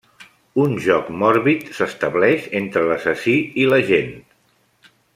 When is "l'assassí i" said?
2.89-3.69